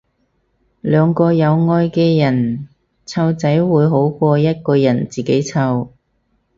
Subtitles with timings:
[0.81, 2.67] 兩個有愛嘅人
[3.05, 5.89] 湊仔會好過一個人自己湊